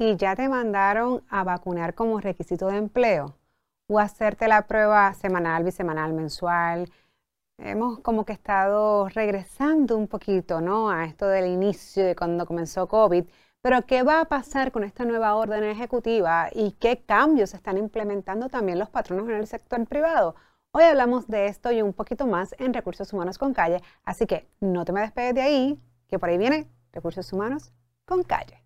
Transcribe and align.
y 0.00 0.16
ya 0.16 0.34
te 0.34 0.48
mandaron 0.48 1.22
a 1.28 1.44
vacunar 1.44 1.94
como 1.94 2.20
requisito 2.20 2.68
de 2.68 2.78
empleo 2.78 3.36
o 3.86 3.98
hacerte 3.98 4.48
la 4.48 4.66
prueba 4.66 5.12
semanal, 5.14 5.62
bisemanal, 5.62 6.14
mensual. 6.14 6.90
Hemos 7.58 8.00
como 8.00 8.24
que 8.24 8.32
estado 8.32 9.10
regresando 9.10 9.98
un 9.98 10.08
poquito, 10.08 10.62
¿no? 10.62 10.90
A 10.90 11.04
esto 11.04 11.28
del 11.28 11.48
inicio 11.48 12.06
de 12.06 12.16
cuando 12.16 12.46
comenzó 12.46 12.88
COVID. 12.88 13.26
Pero 13.60 13.82
¿qué 13.86 14.02
va 14.02 14.22
a 14.22 14.24
pasar 14.24 14.72
con 14.72 14.84
esta 14.84 15.04
nueva 15.04 15.34
orden 15.36 15.64
ejecutiva 15.64 16.48
y 16.52 16.72
qué 16.72 17.02
cambios 17.04 17.52
están 17.52 17.76
implementando 17.76 18.48
también 18.48 18.78
los 18.78 18.88
patronos 18.88 19.28
en 19.28 19.34
el 19.34 19.46
sector 19.46 19.86
privado? 19.86 20.34
Hoy 20.72 20.84
hablamos 20.84 21.28
de 21.28 21.46
esto 21.46 21.72
y 21.72 21.82
un 21.82 21.92
poquito 21.92 22.26
más 22.26 22.54
en 22.58 22.72
Recursos 22.72 23.12
Humanos 23.12 23.36
con 23.36 23.52
Calle, 23.52 23.82
así 24.04 24.26
que 24.26 24.48
no 24.60 24.86
te 24.86 24.92
me 24.92 25.02
despegues 25.02 25.34
de 25.34 25.42
ahí, 25.42 25.80
que 26.08 26.18
por 26.18 26.30
ahí 26.30 26.38
viene 26.38 26.70
Recursos 26.92 27.30
Humanos 27.34 27.72
con 28.06 28.22
Calle. 28.22 28.59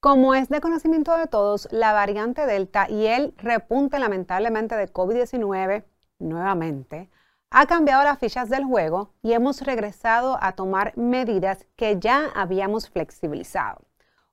Como 0.00 0.34
es 0.34 0.48
de 0.48 0.60
conocimiento 0.60 1.16
de 1.16 1.26
todos, 1.26 1.68
la 1.70 1.92
variante 1.92 2.46
Delta 2.46 2.88
y 2.88 3.06
el 3.06 3.34
repunte 3.36 3.98
lamentablemente 3.98 4.74
de 4.76 4.92
COVID-19 4.92 5.84
nuevamente 6.18 7.10
ha 7.50 7.66
cambiado 7.66 8.04
las 8.04 8.18
fichas 8.18 8.48
del 8.48 8.64
juego 8.64 9.14
y 9.22 9.32
hemos 9.32 9.62
regresado 9.62 10.38
a 10.40 10.52
tomar 10.52 10.96
medidas 10.96 11.66
que 11.76 11.98
ya 11.98 12.30
habíamos 12.34 12.90
flexibilizado. 12.90 13.86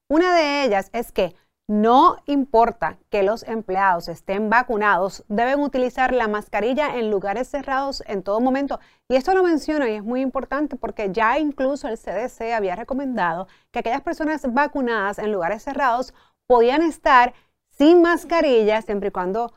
Una 0.07 0.35
de 0.35 0.63
ellas 0.63 0.89
es 0.93 1.11
que 1.11 1.35
no 1.67 2.17
importa 2.27 2.99
que 3.09 3.23
los 3.23 3.41
empleados 3.43 4.07
estén 4.07 4.49
vacunados, 4.51 5.23
deben 5.29 5.61
utilizar 5.61 6.13
la 6.13 6.27
mascarilla 6.27 6.97
en 6.97 7.09
lugares 7.09 7.47
cerrados 7.47 8.03
en 8.05 8.21
todo 8.21 8.39
momento. 8.39 8.79
Y 9.09 9.15
esto 9.15 9.33
lo 9.33 9.43
menciono 9.43 9.87
y 9.87 9.93
es 9.93 10.03
muy 10.03 10.21
importante 10.21 10.75
porque 10.75 11.11
ya 11.11 11.39
incluso 11.39 11.87
el 11.87 11.97
CDC 11.97 12.53
había 12.53 12.75
recomendado 12.75 13.47
que 13.71 13.79
aquellas 13.79 14.01
personas 14.01 14.53
vacunadas 14.53 15.17
en 15.17 15.31
lugares 15.31 15.63
cerrados 15.63 16.13
podían 16.47 16.83
estar 16.83 17.33
sin 17.71 18.01
mascarilla 18.01 18.81
siempre 18.83 19.09
y 19.09 19.11
cuando 19.11 19.53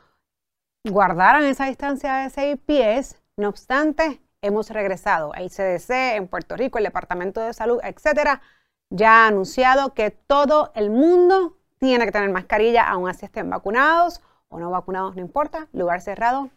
guardaran 0.83 1.43
esa 1.43 1.65
distancia 1.65 2.15
de 2.15 2.29
seis 2.31 2.57
pies. 2.65 3.21
No 3.37 3.49
obstante, 3.49 4.19
hemos 4.41 4.71
regresado. 4.71 5.33
El 5.35 5.49
CDC 5.49 6.15
en 6.15 6.27
Puerto 6.27 6.55
Rico, 6.55 6.79
el 6.79 6.85
Departamento 6.85 7.39
de 7.39 7.53
Salud, 7.53 7.79
etcétera, 7.83 8.41
ya 8.89 9.25
ha 9.25 9.27
anunciado 9.27 9.93
que 9.93 10.09
todo 10.09 10.71
el 10.73 10.89
mundo 10.89 11.58
tiene 11.79 12.05
que 12.05 12.11
tener 12.11 12.29
mascarilla, 12.29 12.87
aún 12.87 13.09
así 13.09 13.25
estén 13.25 13.49
vacunados 13.49 14.21
o 14.49 14.59
no 14.59 14.69
vacunados, 14.69 15.15
no 15.15 15.21
importa, 15.21 15.67
lugar 15.73 16.01
cerrado. 16.01 16.49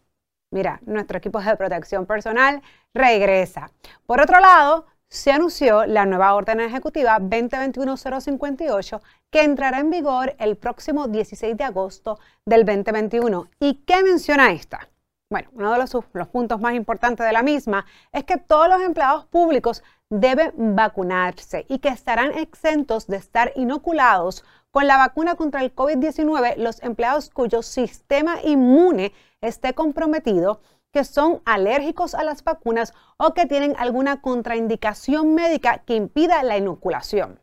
Mira, 0.50 0.80
nuestro 0.84 1.18
equipo 1.18 1.40
de 1.40 1.56
protección 1.56 2.04
personal 2.04 2.62
regresa. 2.92 3.70
Por 4.06 4.20
otro 4.20 4.38
lado, 4.40 4.86
se 5.08 5.30
anunció 5.30 5.84
la 5.84 6.06
nueva 6.06 6.34
orden 6.34 6.60
ejecutiva 6.60 7.18
2021-058 7.20 9.00
que 9.30 9.42
entrará 9.42 9.78
en 9.78 9.90
vigor 9.90 10.34
el 10.38 10.56
próximo 10.56 11.06
16 11.06 11.56
de 11.56 11.64
agosto 11.64 12.18
del 12.46 12.64
2021. 12.64 13.48
¿Y 13.60 13.74
qué 13.86 14.02
menciona 14.02 14.52
esta? 14.52 14.88
Bueno, 15.30 15.48
uno 15.52 15.72
de 15.72 15.78
los, 15.78 15.96
los, 16.12 16.28
puntos 16.28 16.60
más 16.60 16.74
importantes 16.74 17.26
de 17.26 17.32
la 17.32 17.42
misma 17.42 17.86
es 18.10 18.24
que 18.24 18.36
todos 18.36 18.68
los 18.68 18.82
empleados 18.82 19.26
públicos 19.26 19.82
deben 20.10 20.76
vacunarse 20.76 21.64
y 21.68 21.78
que 21.78 21.88
estarán 21.88 22.32
exentos 22.38 23.06
de 23.06 23.16
estar 23.16 23.52
inoculados 23.56 24.44
con 24.72 24.86
la 24.86 24.96
vacuna 24.96 25.36
contra 25.36 25.60
el 25.60 25.74
COVID-19, 25.74 26.56
los 26.56 26.82
empleados 26.82 27.30
cuyo 27.30 27.62
sistema 27.62 28.38
inmune 28.42 29.12
esté 29.42 29.74
comprometido, 29.74 30.60
que 30.92 31.04
son 31.04 31.42
alérgicos 31.44 32.14
a 32.14 32.24
las 32.24 32.42
vacunas 32.42 32.94
o 33.18 33.34
que 33.34 33.46
tienen 33.46 33.76
alguna 33.78 34.20
contraindicación 34.20 35.34
médica 35.34 35.78
que 35.78 35.94
impida 35.94 36.42
la 36.42 36.56
inoculación. 36.56 37.38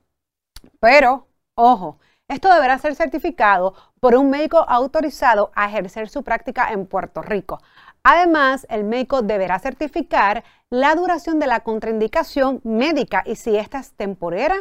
Pero, 0.80 1.28
ojo, 1.54 2.00
esto 2.28 2.52
deberá 2.52 2.78
ser 2.80 2.96
certificado 2.96 3.75
por 4.00 4.16
un 4.16 4.30
médico 4.30 4.66
autorizado 4.68 5.52
a 5.56 5.68
ejercer 5.68 6.09
su 6.09 6.24
práctica 6.24 6.72
en 6.72 6.88
Puerto 6.88 7.22
Rico. 7.22 7.59
Además, 8.04 8.66
el 8.70 8.84
médico 8.84 9.22
deberá 9.22 9.59
certificar 9.59 10.44
la 10.70 10.96
duración 10.96 11.38
de 11.38 11.48
la 11.48 11.59
contraindicación 11.62 12.62
médica 12.64 13.24
y 13.25 13.36
si 13.36 13.56
esta 13.56 13.80
es 13.80 13.94
temporera 13.94 14.56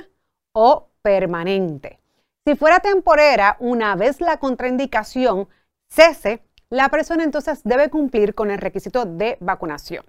o 0.52 0.88
permanente. 1.02 1.98
Si 2.48 2.56
fuera 2.56 2.80
temporera, 2.80 3.58
una 3.60 3.94
vez 3.94 4.22
la 4.22 4.38
contraindicación 4.38 5.50
cese, 5.90 6.42
la 6.70 6.88
persona 6.88 7.22
entonces 7.22 7.60
debe 7.62 7.90
cumplir 7.90 8.34
con 8.34 8.50
el 8.50 8.56
requisito 8.56 9.04
de 9.04 9.36
vacunación. 9.40 10.06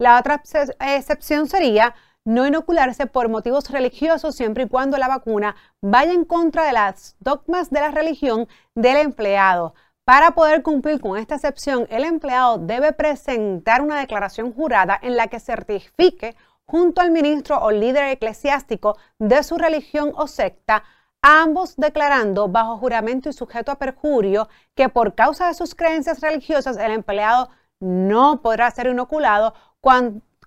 La 0.00 0.18
otra 0.18 0.42
excepción 0.80 1.48
sería 1.50 1.94
no 2.24 2.46
inocularse 2.46 3.04
por 3.04 3.28
motivos 3.28 3.68
religiosos 3.68 4.36
siempre 4.36 4.64
y 4.64 4.68
cuando 4.68 4.96
la 4.96 5.06
vacuna 5.06 5.54
vaya 5.82 6.14
en 6.14 6.24
contra 6.24 6.64
de 6.64 6.72
las 6.72 7.14
dogmas 7.20 7.68
de 7.68 7.80
la 7.80 7.90
religión 7.90 8.48
del 8.74 8.96
empleado. 8.96 9.74
Para 10.06 10.30
poder 10.30 10.62
cumplir 10.62 10.98
con 10.98 11.18
esta 11.18 11.34
excepción, 11.34 11.86
el 11.90 12.04
empleado 12.04 12.56
debe 12.56 12.94
presentar 12.94 13.82
una 13.82 14.00
declaración 14.00 14.50
jurada 14.54 14.98
en 15.02 15.14
la 15.14 15.26
que 15.26 15.40
certifique 15.40 16.36
junto 16.64 17.02
al 17.02 17.10
ministro 17.10 17.58
o 17.58 17.70
líder 17.70 18.04
eclesiástico 18.04 18.96
de 19.18 19.42
su 19.42 19.58
religión 19.58 20.12
o 20.14 20.26
secta 20.26 20.82
ambos 21.22 21.76
declarando 21.76 22.48
bajo 22.48 22.78
juramento 22.78 23.28
y 23.28 23.32
sujeto 23.32 23.72
a 23.72 23.78
perjurio 23.78 24.48
que 24.74 24.88
por 24.88 25.14
causa 25.14 25.48
de 25.48 25.54
sus 25.54 25.74
creencias 25.74 26.20
religiosas 26.20 26.76
el 26.76 26.92
empleado 26.92 27.48
no 27.80 28.42
podrá 28.42 28.70
ser 28.70 28.86
inoculado 28.86 29.54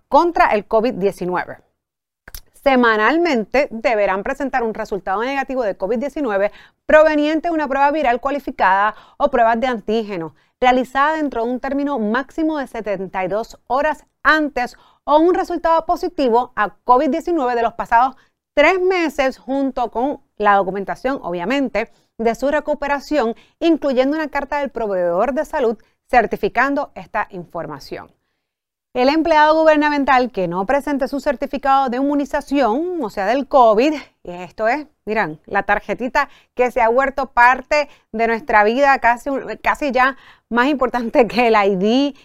contra 0.08 0.48
el 0.54 0.68
COVID-19. 0.68 1.62
Semanalmente 2.54 3.68
deberán 3.72 4.24
presentar 4.24 4.64
un 4.64 4.74
resultado 4.74 5.24
negativo 5.24 5.64
de 5.64 5.78
COVID-19 5.78 6.52
proveniente 6.86 7.48
de 7.48 7.54
una 7.54 7.68
prueba 7.68 7.90
viral 7.92 8.20
cualificada 8.20 8.96
o 9.18 9.30
pruebas 9.30 9.60
de 9.60 9.68
antígeno 9.68 10.36
realizada 10.60 11.16
dentro 11.16 11.46
de 11.46 11.52
un 11.52 11.60
término 11.60 12.00
máximo 12.00 12.58
de 12.58 12.68
72 12.68 13.60
horas 13.68 14.06
antes 14.24 14.76
o 15.06 15.20
un 15.20 15.34
resultado 15.34 15.86
positivo 15.86 16.52
a 16.56 16.76
COVID-19 16.86 17.56
de 17.56 17.64
los 17.64 17.74
pasados 17.74 18.16
tres 18.54 18.80
meses 18.82 19.38
junto 19.38 19.92
con 19.92 20.22
la 20.38 20.56
documentación, 20.56 21.20
obviamente, 21.22 21.92
de 22.18 22.36
su 22.36 22.50
recuperación, 22.50 23.36
incluyendo 23.60 24.16
una 24.16 24.28
carta 24.28 24.60
del 24.60 24.70
proveedor 24.70 25.34
de 25.34 25.46
salud 25.46 25.78
certificando 26.10 26.92
esta 26.96 27.28
información. 27.32 28.12
El 28.96 29.10
empleado 29.10 29.54
gubernamental 29.62 30.32
que 30.32 30.48
no 30.48 30.66
presente 30.66 31.08
su 31.08 31.20
certificado 31.20 31.90
de 31.90 31.98
inmunización, 31.98 32.98
o 33.04 33.10
sea, 33.12 33.28
del 33.28 33.48
COVID, 33.48 33.94
y 34.24 34.32
esto 34.32 34.68
es, 34.68 34.88
miran, 35.06 35.40
la 35.46 35.62
tarjetita 35.64 36.28
que 36.56 36.72
se 36.72 36.82
ha 36.82 36.90
vuelto 36.90 37.28
parte 37.28 37.88
de 38.12 38.28
nuestra 38.28 38.64
vida, 38.64 38.98
casi, 38.98 39.30
casi 39.62 39.92
ya 39.92 40.18
más 40.50 40.68
importante 40.68 41.28
que 41.28 41.48
el 41.48 41.56
ID, 41.56 42.16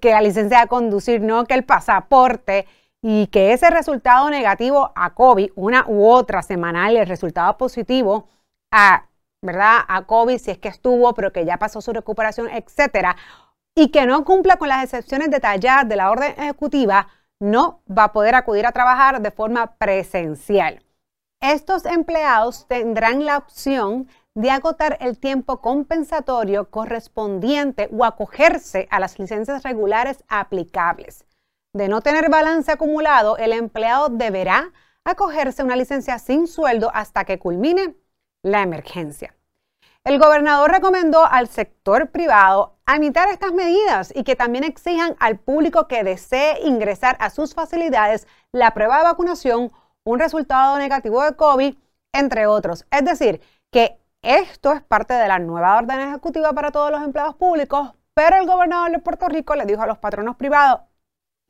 que 0.00 0.10
la 0.10 0.20
licencia 0.20 0.62
de 0.62 0.66
conducir, 0.66 1.20
no 1.20 1.44
que 1.44 1.54
el 1.54 1.64
pasaporte, 1.64 2.66
y 3.02 3.28
que 3.28 3.52
ese 3.52 3.70
resultado 3.70 4.28
negativo 4.30 4.92
a 4.94 5.14
COVID, 5.14 5.52
una 5.56 5.84
u 5.88 6.06
otra 6.06 6.42
semanal, 6.42 6.96
el 6.96 7.06
resultado 7.06 7.56
positivo 7.56 8.28
a, 8.72 9.06
¿verdad? 9.42 9.78
A 9.88 10.04
COVID, 10.04 10.38
si 10.38 10.50
es 10.50 10.58
que 10.58 10.68
estuvo, 10.68 11.14
pero 11.14 11.32
que 11.32 11.44
ya 11.44 11.58
pasó 11.58 11.80
su 11.80 11.92
recuperación, 11.92 12.48
etcétera, 12.50 13.16
y 13.74 13.90
que 13.90 14.06
no 14.06 14.24
cumpla 14.24 14.56
con 14.56 14.68
las 14.68 14.84
excepciones 14.84 15.30
detalladas 15.30 15.88
de 15.88 15.96
la 15.96 16.10
orden 16.10 16.34
ejecutiva, 16.38 17.08
no 17.40 17.80
va 17.90 18.04
a 18.04 18.12
poder 18.12 18.34
acudir 18.34 18.66
a 18.66 18.72
trabajar 18.72 19.22
de 19.22 19.30
forma 19.30 19.74
presencial. 19.78 20.84
Estos 21.40 21.86
empleados 21.86 22.66
tendrán 22.68 23.24
la 23.24 23.38
opción 23.38 24.08
de 24.34 24.50
agotar 24.50 24.98
el 25.00 25.18
tiempo 25.18 25.62
compensatorio 25.62 26.70
correspondiente 26.70 27.88
o 27.90 28.04
acogerse 28.04 28.86
a 28.90 29.00
las 29.00 29.18
licencias 29.18 29.62
regulares 29.62 30.22
aplicables 30.28 31.24
de 31.72 31.88
no 31.88 32.00
tener 32.00 32.30
balance 32.30 32.70
acumulado, 32.72 33.36
el 33.36 33.52
empleado 33.52 34.08
deberá 34.08 34.72
acogerse 35.04 35.62
a 35.62 35.64
una 35.64 35.76
licencia 35.76 36.18
sin 36.18 36.46
sueldo 36.46 36.90
hasta 36.94 37.24
que 37.24 37.38
culmine 37.38 37.94
la 38.42 38.62
emergencia. 38.62 39.34
El 40.04 40.18
gobernador 40.18 40.70
recomendó 40.70 41.26
al 41.26 41.48
sector 41.48 42.10
privado 42.10 42.78
imitar 42.94 43.28
estas 43.28 43.52
medidas 43.52 44.12
y 44.14 44.24
que 44.24 44.34
también 44.34 44.64
exijan 44.64 45.14
al 45.20 45.38
público 45.38 45.88
que 45.88 46.02
desee 46.02 46.60
ingresar 46.66 47.16
a 47.20 47.30
sus 47.30 47.54
facilidades 47.54 48.26
la 48.50 48.72
prueba 48.72 48.98
de 48.98 49.04
vacunación, 49.04 49.72
un 50.04 50.18
resultado 50.18 50.78
negativo 50.78 51.22
de 51.22 51.36
COVID, 51.36 51.74
entre 52.14 52.46
otros. 52.46 52.86
Es 52.90 53.04
decir, 53.04 53.40
que 53.70 54.00
esto 54.22 54.72
es 54.72 54.82
parte 54.82 55.14
de 55.14 55.28
la 55.28 55.38
nueva 55.38 55.76
orden 55.76 56.00
ejecutiva 56.00 56.52
para 56.52 56.72
todos 56.72 56.90
los 56.90 57.02
empleados 57.02 57.36
públicos, 57.36 57.92
pero 58.14 58.38
el 58.38 58.46
gobernador 58.46 58.90
de 58.90 58.98
Puerto 58.98 59.28
Rico 59.28 59.54
le 59.54 59.66
dijo 59.66 59.82
a 59.82 59.86
los 59.86 59.98
patronos 59.98 60.36
privados, 60.36 60.80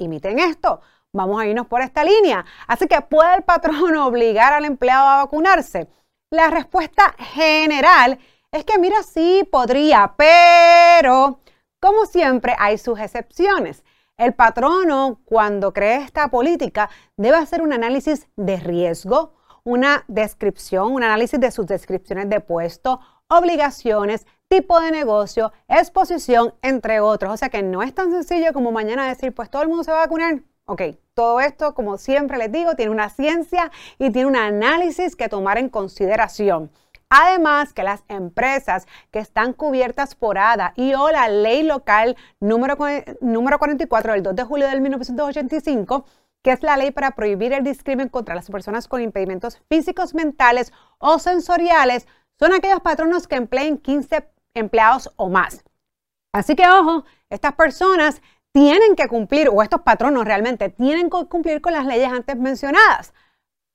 imiten 0.05 0.39
esto. 0.39 0.81
Vamos 1.13 1.41
a 1.41 1.47
irnos 1.47 1.67
por 1.67 1.83
esta 1.83 2.05
línea. 2.05 2.45
Así 2.67 2.87
que, 2.87 3.01
¿puede 3.01 3.37
el 3.37 3.43
patrón 3.43 3.97
obligar 3.97 4.53
al 4.53 4.65
empleado 4.65 5.07
a 5.07 5.25
vacunarse? 5.25 5.89
La 6.31 6.51
respuesta 6.51 7.15
general 7.19 8.19
es 8.53 8.65
que, 8.65 8.79
mira, 8.79 9.03
sí 9.03 9.49
podría, 9.51 10.15
pero 10.17 11.41
como 11.81 12.05
siempre, 12.05 12.55
hay 12.59 12.77
sus 12.77 13.01
excepciones. 13.01 13.85
El 14.19 14.35
patrono, 14.35 15.21
cuando 15.25 15.73
cree 15.73 15.97
esta 16.03 16.29
política, 16.29 16.91
debe 17.17 17.39
hacer 17.39 17.63
un 17.63 17.73
análisis 17.73 18.29
de 18.37 18.59
riesgo, 18.59 19.33
una 19.65 20.05
descripción, 20.07 20.93
un 20.93 21.03
análisis 21.03 21.41
de 21.41 21.51
sus 21.51 21.67
descripciones 21.67 22.29
de 22.29 22.41
puesto, 22.41 23.01
obligaciones, 23.29 24.27
tipo 24.51 24.81
de 24.81 24.91
negocio, 24.91 25.53
exposición, 25.69 26.55
entre 26.61 26.99
otros. 26.99 27.33
O 27.33 27.37
sea 27.37 27.51
que 27.51 27.63
no 27.63 27.83
es 27.83 27.95
tan 27.95 28.11
sencillo 28.11 28.53
como 28.53 28.73
mañana 28.73 29.09
decir, 29.09 29.33
pues 29.33 29.49
todo 29.49 29.63
el 29.63 29.69
mundo 29.69 29.85
se 29.85 29.93
va 29.93 29.99
a 29.99 30.07
vacunar. 30.07 30.43
Ok, 30.65 30.83
todo 31.15 31.41
esto, 31.41 31.73
como 31.73 31.99
siempre 31.99 32.37
les 32.37 32.51
digo, 32.51 32.75
tiene 32.75 32.91
una 32.91 33.11
ciencia 33.11 33.71
y 33.99 34.11
tiene 34.11 34.29
un 34.29 34.37
análisis 34.37 35.15
que 35.15 35.29
tomar 35.29 35.57
en 35.57 35.69
consideración. 35.69 36.71
Además, 37.09 37.73
que 37.73 37.85
las 37.85 38.03
empresas 38.09 38.87
que 39.13 39.21
están 39.21 39.53
cubiertas 39.53 40.17
por 40.17 40.37
ADA 40.37 40.73
y 40.77 40.95
o 40.95 41.11
la 41.11 41.29
ley 41.29 41.63
local 41.63 42.17
número, 42.41 42.77
número 43.21 43.59
44 43.59 44.13
del 44.15 44.23
2 44.25 44.35
de 44.35 44.45
julio 44.45 44.69
del 44.69 44.81
1985, 44.81 46.05
que 46.43 46.53
es 46.53 46.63
la 46.65 46.77
ley 46.77 46.91
para 46.91 47.13
prohibir 47.13 47.53
el 47.53 47.63
discrimen 47.63 48.09
contra 48.09 48.35
las 48.35 48.51
personas 48.51 48.89
con 48.89 49.01
impedimentos 49.01 49.61
físicos, 49.69 50.15
mentales 50.15 50.73
o 50.99 51.21
sensoriales, 51.21 52.07
son 52.39 52.53
aquellos 52.53 52.81
patronos 52.81 53.29
que 53.29 53.37
empleen 53.37 53.77
15 53.77 54.29
empleados 54.55 55.13
o 55.17 55.29
más. 55.29 55.65
Así 56.33 56.55
que 56.55 56.69
ojo, 56.69 57.05
estas 57.29 57.55
personas 57.55 58.23
tienen 58.53 58.97
que 58.97 59.09
cumplir, 59.09 59.49
o 59.49 59.63
estos 59.63 59.83
patronos 59.83 60.25
realmente 60.25 60.69
tienen 60.69 61.11
que 61.11 61.27
cumplir 61.27 61.61
con 61.61 61.73
las 61.73 61.87
leyes 61.87 62.13
antes 62.13 62.37
mencionadas. 62.37 63.13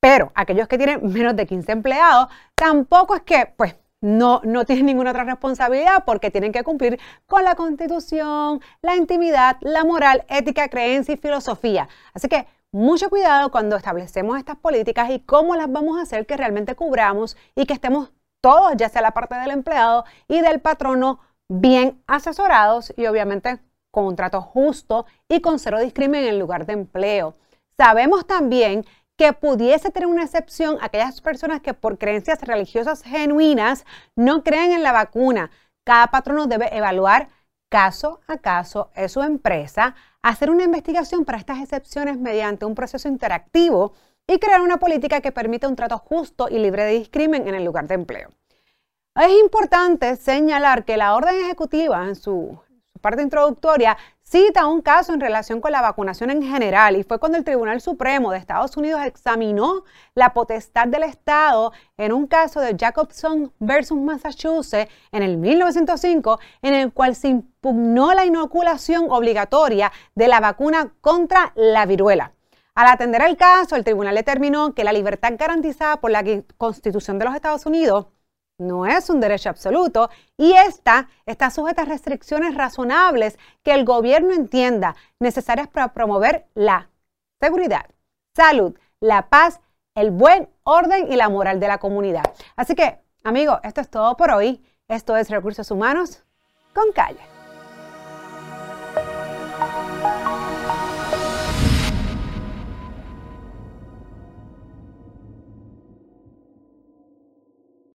Pero 0.01 0.31
aquellos 0.36 0.68
que 0.68 0.77
tienen 0.77 1.12
menos 1.12 1.36
de 1.36 1.48
15 1.48 1.72
empleados, 1.72 2.27
tampoco 2.56 3.16
es 3.16 3.22
que, 3.22 3.54
pues, 3.57 3.75
no, 4.01 4.42
no 4.44 4.66
tienen 4.66 4.86
ninguna 4.86 5.12
otra 5.12 5.24
responsabilidad 5.24 6.04
porque 6.06 6.30
tienen 6.30 6.51
que 6.51 6.63
cumplir 6.63 7.00
con 7.25 7.44
la 7.44 7.56
constitución, 7.56 8.62
la 8.81 8.95
intimidad, 8.95 9.57
la 9.62 9.83
moral, 9.83 10.25
ética, 10.30 10.68
creencia 10.68 11.16
y 11.16 11.18
filosofía. 11.18 11.89
Así 12.13 12.27
que 12.27 12.45
mucho 12.72 13.10
cuidado 13.10 13.50
cuando 13.51 13.77
establecemos 13.77 14.38
estas 14.38 14.57
políticas 14.57 15.10
y 15.10 15.22
cómo 15.22 15.56
las 15.56 15.72
vamos 15.72 15.98
a 15.98 16.04
hacer 16.04 16.27
que 16.27 16.38
realmente 16.38 16.75
cubramos 16.75 17.36
y 17.56 17.66
que 17.66 17.74
estemos 17.74 18.12
todos, 18.45 18.74
ya 18.77 18.89
sea 18.89 19.01
la 19.01 19.09
parte 19.09 19.33
del 19.33 19.50
empleado 19.50 20.06
y 20.27 20.39
del 20.42 20.62
patrono, 20.62 21.19
bien 21.50 22.00
asesorados 22.06 22.94
y 22.95 23.07
obviamente 23.07 23.59
con 23.89 24.06
un 24.06 24.15
trato 24.15 24.39
justo 24.39 25.07
y 25.27 25.42
con 25.42 25.57
cero 25.57 25.80
discriminación 25.80 26.27
en 26.27 26.33
el 26.36 26.39
lugar 26.39 26.68
de 26.68 26.74
empleo. 26.74 27.33
Sabemos 27.75 28.27
también 28.27 28.86
que 29.18 29.33
pudiese 29.33 29.89
tener 29.89 30.07
una 30.07 30.21
excepción 30.21 30.77
aquellas 30.80 31.21
personas 31.21 31.62
que 31.62 31.74
por 31.74 31.97
creencias 31.97 32.39
religiosas 32.44 33.01
genuinas 33.01 33.83
no 34.15 34.44
creen 34.44 34.74
en 34.74 34.83
la 34.83 34.91
vacuna. 34.91 35.50
Cada 35.83 36.06
patrono 36.12 36.45
debe 36.45 36.69
evaluar 36.77 37.30
caso 37.71 38.19
a 38.27 38.38
caso 38.38 38.91
en 38.94 39.09
su 39.09 39.24
empresa, 39.24 39.95
hacer 40.21 40.51
una 40.51 40.65
investigación 40.65 41.25
para 41.25 41.39
estas 41.39 41.62
excepciones 41.62 42.19
mediante 42.19 42.65
un 42.65 42.75
proceso 42.75 43.07
interactivo 43.07 43.94
y 44.27 44.39
crear 44.39 44.62
una 44.62 44.77
política 44.77 45.22
que 45.22 45.31
permita 45.31 45.68
un 45.68 45.75
trato 45.75 45.98
justo 45.98 46.48
y 46.50 46.60
libre 46.60 46.83
de 46.83 47.00
discriminación 47.00 47.50
en 47.50 47.56
el 47.56 47.66
lugar 47.66 47.88
de 47.88 47.95
empleo. 47.95 48.30
Es 49.16 49.31
importante 49.42 50.16
señalar 50.16 50.83
que 50.83 50.98
la 50.98 51.16
orden 51.16 51.36
ejecutiva 51.36 52.06
en 52.07 52.16
su 52.16 52.60
parte 53.06 53.22
introductoria, 53.22 53.95
cita 54.24 54.66
un 54.66 54.81
caso 54.81 55.13
en 55.13 55.19
relación 55.19 55.62
con 55.62 55.72
la 55.72 55.83
vacunación 55.83 56.31
en 56.31 56.42
general 56.42 56.95
y 56.95 57.04
fue 57.04 57.19
cuando 57.19 57.38
el 57.38 57.44
Tribunal 57.44 57.80
Supremo 57.80 58.31
de 58.31 58.39
Estados 58.39 58.75
Unidos 58.77 59.01
examinó 59.06 59.83
la 60.16 60.33
potestad 60.33 60.88
del 60.88 61.04
Estado 61.04 61.72
en 61.98 62.12
un 62.12 62.25
caso 62.25 62.62
de 62.62 62.75
Jacobson 62.75 63.54
versus 63.60 64.00
Massachusetts 64.00 64.92
en 65.12 65.22
el 65.22 65.38
1905, 65.38 66.39
en 66.63 66.74
el 66.74 66.92
cual 66.94 67.16
se 67.16 67.27
impugnó 67.27 68.12
la 68.16 68.25
inoculación 68.25 69.06
obligatoria 69.12 69.92
de 70.16 70.27
la 70.27 70.39
vacuna 70.39 70.94
contra 71.01 71.54
la 71.56 71.86
viruela. 71.86 72.34
Al 72.75 72.88
atender 72.88 73.22
el 73.22 73.38
caso, 73.38 73.77
el 73.77 73.86
tribunal 73.86 74.16
determinó 74.16 74.74
que 74.74 74.83
la 74.83 74.92
libertad 74.92 75.33
garantizada 75.38 75.98
por 75.98 76.12
la 76.12 76.24
Constitución 76.57 77.18
de 77.18 77.25
los 77.25 77.33
Estados 77.33 77.66
Unidos 77.66 78.07
no 78.57 78.86
es 78.86 79.10
un 79.10 79.19
derecho 79.19 79.50
absoluto 79.50 80.10
y 80.38 80.54
esta 80.54 81.10
está 81.25 81.50
sujeta 81.50 81.83
a 81.83 81.86
restricciones 81.86 82.56
razonables 82.56 83.38
que 83.63 83.74
el 83.74 83.86
gobierno 83.86 84.33
entienda 84.33 84.95
necesarias 85.19 85.68
para 85.68 85.94
promover 85.94 86.48
la 86.54 86.89
seguridad, 87.42 87.86
salud, 88.36 88.77
la 89.00 89.30
paz, 89.30 89.62
el 89.95 90.12
buen 90.12 90.50
orden 90.63 91.12
y 91.12 91.16
la 91.16 91.30
moral 91.30 91.60
de 91.60 91.68
la 91.68 91.77
comunidad. 91.77 92.33
Así 92.56 92.75
que, 92.75 93.00
amigos, 93.24 93.60
esto 93.63 93.81
es 93.81 93.89
todo 93.89 94.18
por 94.18 94.31
hoy. 94.31 94.62
Esto 94.88 95.16
es 95.18 95.30
Recursos 95.30 95.72
Humanos 95.72 96.24
con 96.74 96.92
Calle. 96.92 97.34